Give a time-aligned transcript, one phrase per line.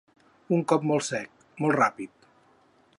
[0.57, 1.29] Un cop molt sec,
[1.65, 2.29] molt ràpid.